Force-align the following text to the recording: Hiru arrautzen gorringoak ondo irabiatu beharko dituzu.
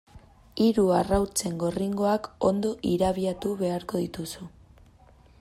Hiru 0.63 0.85
arrautzen 0.99 1.59
gorringoak 1.63 2.31
ondo 2.49 2.73
irabiatu 2.95 3.53
beharko 3.61 4.03
dituzu. 4.07 4.51